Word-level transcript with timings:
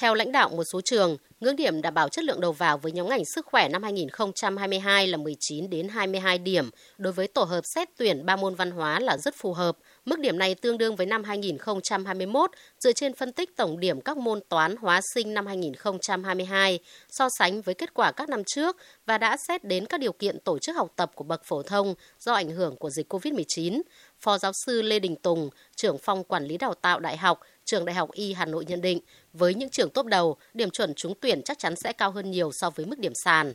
Theo 0.00 0.14
lãnh 0.14 0.32
đạo 0.32 0.48
một 0.48 0.64
số 0.64 0.80
trường, 0.80 1.16
ngưỡng 1.40 1.56
điểm 1.56 1.82
đảm 1.82 1.94
bảo 1.94 2.08
chất 2.08 2.24
lượng 2.24 2.40
đầu 2.40 2.52
vào 2.52 2.78
với 2.78 2.92
nhóm 2.92 3.08
ngành 3.08 3.24
sức 3.24 3.46
khỏe 3.46 3.68
năm 3.68 3.82
2022 3.82 5.06
là 5.06 5.16
19 5.16 5.70
đến 5.70 5.88
22 5.88 6.38
điểm, 6.38 6.70
đối 6.98 7.12
với 7.12 7.28
tổ 7.28 7.42
hợp 7.42 7.60
xét 7.74 7.88
tuyển 7.96 8.26
ba 8.26 8.36
môn 8.36 8.54
văn 8.54 8.70
hóa 8.70 9.00
là 9.00 9.16
rất 9.16 9.34
phù 9.36 9.52
hợp. 9.52 9.76
Mức 10.04 10.18
điểm 10.18 10.38
này 10.38 10.54
tương 10.54 10.78
đương 10.78 10.96
với 10.96 11.06
năm 11.06 11.24
2021 11.24 12.50
dựa 12.78 12.92
trên 12.92 13.14
phân 13.14 13.32
tích 13.32 13.56
tổng 13.56 13.80
điểm 13.80 14.00
các 14.00 14.16
môn 14.16 14.40
toán 14.48 14.76
hóa 14.76 15.00
sinh 15.14 15.34
năm 15.34 15.46
2022 15.46 16.78
so 17.08 17.28
sánh 17.38 17.62
với 17.62 17.74
kết 17.74 17.94
quả 17.94 18.12
các 18.12 18.28
năm 18.28 18.44
trước 18.44 18.76
và 19.06 19.18
đã 19.18 19.36
xét 19.48 19.64
đến 19.64 19.86
các 19.86 20.00
điều 20.00 20.12
kiện 20.12 20.40
tổ 20.40 20.58
chức 20.58 20.76
học 20.76 20.92
tập 20.96 21.10
của 21.14 21.24
bậc 21.24 21.44
phổ 21.44 21.62
thông 21.62 21.94
do 22.18 22.32
ảnh 22.32 22.50
hưởng 22.50 22.76
của 22.76 22.90
dịch 22.90 23.12
COVID-19. 23.12 23.82
Phó 24.20 24.38
giáo 24.38 24.52
sư 24.66 24.82
Lê 24.82 24.98
Đình 24.98 25.16
Tùng, 25.16 25.50
trưởng 25.76 25.98
phòng 25.98 26.24
quản 26.24 26.44
lý 26.44 26.58
đào 26.58 26.74
tạo 26.74 27.00
đại 27.00 27.16
học, 27.16 27.40
trường 27.64 27.84
Đại 27.84 27.94
học 27.94 28.12
Y 28.12 28.32
Hà 28.32 28.46
Nội 28.46 28.64
nhận 28.68 28.80
định, 28.80 29.00
với 29.32 29.54
những 29.54 29.70
trường 29.70 29.90
tốt 29.90 30.06
đầu, 30.06 30.36
điểm 30.54 30.70
chuẩn 30.70 30.94
trúng 30.94 31.14
tuyển 31.20 31.29
chắc 31.44 31.58
chắn 31.58 31.76
sẽ 31.76 31.92
cao 31.92 32.10
hơn 32.10 32.30
nhiều 32.30 32.52
so 32.52 32.70
với 32.70 32.86
mức 32.86 32.98
điểm 32.98 33.12
sàn. 33.24 33.52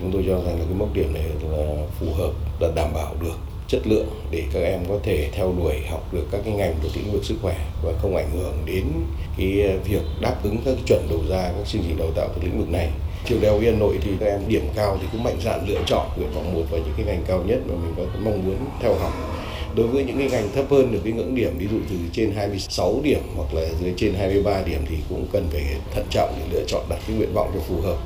Chúng 0.00 0.12
tôi 0.12 0.24
cho 0.26 0.34
rằng 0.34 0.58
là 0.58 0.64
cái 0.64 0.74
mức 0.74 0.86
điểm 0.94 1.14
này 1.14 1.22
là 1.50 1.86
phù 2.00 2.06
hợp, 2.12 2.32
là 2.60 2.68
đảm 2.76 2.88
bảo 2.94 3.16
được 3.20 3.36
chất 3.68 3.86
lượng 3.86 4.08
để 4.30 4.44
các 4.52 4.60
em 4.60 4.80
có 4.88 4.98
thể 5.02 5.30
theo 5.32 5.54
đuổi 5.58 5.74
học 5.90 6.14
được 6.14 6.26
các 6.32 6.40
cái 6.44 6.54
ngành 6.54 6.74
thuộc 6.82 6.92
lĩnh 6.96 7.12
vực 7.12 7.24
sức 7.24 7.34
khỏe 7.42 7.56
và 7.84 7.92
không 8.02 8.16
ảnh 8.16 8.30
hưởng 8.30 8.54
đến 8.66 8.84
cái 9.38 9.78
việc 9.84 10.02
đáp 10.20 10.36
ứng 10.42 10.56
các 10.64 10.74
chuẩn 10.86 11.06
đầu 11.10 11.20
ra 11.30 11.52
các 11.56 11.66
chương 11.66 11.82
trình 11.88 11.98
đào 11.98 12.08
tạo 12.16 12.28
thuộc 12.28 12.44
lĩnh 12.44 12.58
vực 12.58 12.68
này 12.70 12.90
trường 13.26 13.40
đại 13.40 13.50
học 13.50 13.60
Hà 13.64 13.70
Nội 13.70 13.98
thì 14.02 14.10
các 14.20 14.26
em 14.26 14.40
điểm 14.48 14.68
cao 14.76 14.98
thì 15.00 15.06
cũng 15.12 15.22
mạnh 15.22 15.36
dạn 15.44 15.68
lựa 15.68 15.80
chọn 15.86 16.06
nguyện 16.16 16.30
vọng 16.34 16.54
một 16.54 16.64
và 16.70 16.78
những 16.78 16.94
cái 16.96 17.06
ngành 17.06 17.24
cao 17.28 17.42
nhất 17.46 17.58
mà 17.66 17.74
mình 17.74 17.94
có 17.96 18.02
mong 18.24 18.46
muốn 18.46 18.56
theo 18.80 18.94
học 18.94 19.12
đối 19.76 19.86
với 19.86 20.04
những 20.04 20.18
cái 20.18 20.30
ngành 20.30 20.52
thấp 20.54 20.64
hơn 20.70 20.92
được 20.92 21.00
cái 21.04 21.12
ngưỡng 21.12 21.34
điểm 21.34 21.58
ví 21.58 21.66
dụ 21.70 21.78
từ 21.90 21.96
trên 22.12 22.32
26 22.32 23.00
điểm 23.04 23.20
hoặc 23.36 23.54
là 23.54 23.68
dưới 23.80 23.94
trên 23.96 24.14
23 24.14 24.62
điểm 24.62 24.80
thì 24.88 24.96
cũng 25.08 25.26
cần 25.32 25.48
phải 25.52 25.76
thận 25.94 26.06
trọng 26.10 26.34
để 26.38 26.46
lựa 26.52 26.64
chọn 26.66 26.84
đặt 26.90 26.98
cái 27.06 27.16
nguyện 27.16 27.34
vọng 27.34 27.50
cho 27.54 27.60
phù 27.60 27.80
hợp. 27.80 27.98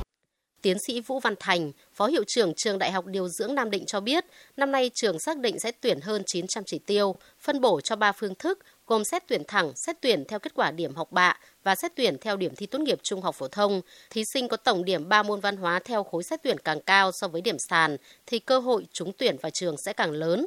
Tiến 0.61 0.79
sĩ 0.79 1.01
Vũ 1.01 1.19
Văn 1.19 1.35
Thành, 1.39 1.71
Phó 1.93 2.07
Hiệu 2.07 2.23
trưởng 2.27 2.53
Trường 2.57 2.79
Đại 2.79 2.91
học 2.91 3.05
Điều 3.05 3.27
dưỡng 3.27 3.55
Nam 3.55 3.69
Định 3.69 3.85
cho 3.85 3.99
biết, 3.99 4.25
năm 4.57 4.71
nay 4.71 4.91
trường 4.93 5.19
xác 5.19 5.37
định 5.37 5.59
sẽ 5.59 5.71
tuyển 5.81 5.99
hơn 6.01 6.23
900 6.25 6.63
chỉ 6.63 6.79
tiêu, 6.79 7.15
phân 7.39 7.61
bổ 7.61 7.81
cho 7.81 7.95
3 7.95 8.11
phương 8.11 8.35
thức 8.35 8.59
gồm 8.87 9.03
xét 9.03 9.23
tuyển 9.27 9.41
thẳng, 9.47 9.71
xét 9.75 9.97
tuyển 10.01 10.23
theo 10.27 10.39
kết 10.39 10.53
quả 10.55 10.71
điểm 10.71 10.95
học 10.95 11.11
bạ 11.11 11.37
và 11.63 11.75
xét 11.75 11.91
tuyển 11.95 12.17
theo 12.21 12.37
điểm 12.37 12.55
thi 12.55 12.65
tốt 12.65 12.79
nghiệp 12.79 12.99
trung 13.03 13.21
học 13.21 13.35
phổ 13.35 13.47
thông. 13.47 13.81
Thí 14.09 14.23
sinh 14.33 14.47
có 14.47 14.57
tổng 14.57 14.85
điểm 14.85 15.09
3 15.09 15.23
môn 15.23 15.39
văn 15.39 15.57
hóa 15.57 15.79
theo 15.85 16.03
khối 16.03 16.23
xét 16.23 16.43
tuyển 16.43 16.57
càng 16.59 16.79
cao 16.81 17.11
so 17.11 17.27
với 17.27 17.41
điểm 17.41 17.59
sàn 17.59 17.97
thì 18.25 18.39
cơ 18.39 18.59
hội 18.59 18.87
trúng 18.91 19.11
tuyển 19.17 19.37
vào 19.41 19.49
trường 19.49 19.77
sẽ 19.77 19.93
càng 19.93 20.11
lớn. 20.11 20.45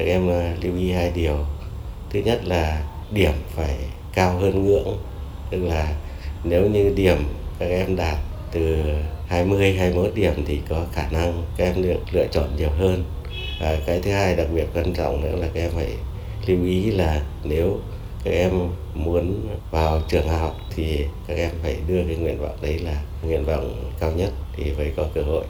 Các 0.00 0.06
em 0.06 0.30
à, 0.30 0.56
lưu 0.62 0.76
ý 0.76 0.92
hai 0.92 1.12
điều. 1.14 1.36
Thứ 2.10 2.20
nhất 2.20 2.40
là 2.44 2.82
điểm 3.10 3.32
phải 3.48 3.76
cao 4.14 4.38
hơn 4.38 4.66
ngưỡng, 4.66 4.98
tức 5.50 5.64
là 5.64 5.94
nếu 6.44 6.66
như 6.70 6.92
điểm 6.96 7.16
các 7.58 7.66
em 7.66 7.96
đạt 7.96 8.18
từ 8.52 8.76
20 9.28 9.74
21 9.78 10.14
điểm 10.14 10.32
thì 10.46 10.60
có 10.68 10.84
khả 10.92 11.08
năng 11.10 11.44
các 11.56 11.64
em 11.64 11.82
được 11.82 11.98
lựa 12.12 12.26
chọn 12.30 12.56
nhiều 12.56 12.70
hơn. 12.70 13.04
Và 13.60 13.78
cái 13.86 14.00
thứ 14.00 14.10
hai 14.10 14.36
đặc 14.36 14.46
biệt 14.54 14.66
quan 14.74 14.94
trọng 14.94 15.22
nữa 15.22 15.36
là 15.36 15.48
các 15.54 15.60
em 15.60 15.70
phải 15.74 15.88
lưu 16.46 16.64
ý 16.64 16.90
là 16.90 17.22
nếu 17.44 17.78
các 18.24 18.30
em 18.30 18.52
muốn 18.94 19.48
vào 19.70 20.02
trường 20.08 20.28
học 20.28 20.56
thì 20.76 21.04
các 21.26 21.36
em 21.36 21.50
phải 21.62 21.76
đưa 21.88 22.04
cái 22.04 22.16
nguyện 22.16 22.38
vọng 22.40 22.56
đấy 22.62 22.78
là 22.78 23.02
nguyện 23.22 23.44
vọng 23.44 23.92
cao 24.00 24.12
nhất 24.12 24.30
thì 24.56 24.72
phải 24.76 24.92
có 24.96 25.04
cơ 25.14 25.22
hội. 25.22 25.44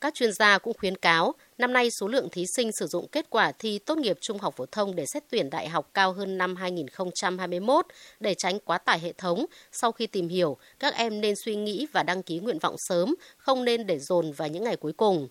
Các 0.00 0.14
chuyên 0.14 0.32
gia 0.32 0.58
cũng 0.58 0.76
khuyến 0.78 0.96
cáo, 0.96 1.34
năm 1.58 1.72
nay 1.72 1.90
số 1.90 2.08
lượng 2.08 2.28
thí 2.32 2.46
sinh 2.46 2.72
sử 2.72 2.86
dụng 2.86 3.08
kết 3.08 3.26
quả 3.30 3.52
thi 3.52 3.78
tốt 3.78 3.98
nghiệp 3.98 4.18
trung 4.20 4.38
học 4.38 4.54
phổ 4.56 4.66
thông 4.66 4.96
để 4.96 5.06
xét 5.06 5.24
tuyển 5.30 5.50
đại 5.50 5.68
học 5.68 5.90
cao 5.94 6.12
hơn 6.12 6.38
năm 6.38 6.56
2021 6.56 7.86
để 8.20 8.34
tránh 8.34 8.58
quá 8.60 8.78
tải 8.78 8.98
hệ 8.98 9.12
thống. 9.12 9.46
Sau 9.72 9.92
khi 9.92 10.06
tìm 10.06 10.28
hiểu, 10.28 10.56
các 10.78 10.94
em 10.94 11.20
nên 11.20 11.36
suy 11.36 11.56
nghĩ 11.56 11.86
và 11.92 12.02
đăng 12.02 12.22
ký 12.22 12.38
nguyện 12.38 12.58
vọng 12.58 12.74
sớm, 12.78 13.14
không 13.36 13.64
nên 13.64 13.86
để 13.86 13.98
dồn 13.98 14.32
vào 14.32 14.48
những 14.48 14.64
ngày 14.64 14.76
cuối 14.76 14.92
cùng. 14.92 15.28